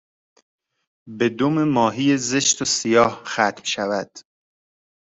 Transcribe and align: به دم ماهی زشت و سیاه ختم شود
به 1.17 1.29
دم 1.29 1.63
ماهی 1.63 2.17
زشت 2.17 2.61
و 2.61 2.65
سیاه 2.65 3.23
ختم 3.25 3.63
شود 3.63 4.11